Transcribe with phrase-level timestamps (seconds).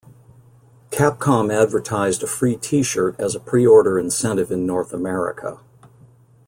[0.89, 5.59] Capcom advertised a free T-shirt as a pre-order incentive in North America.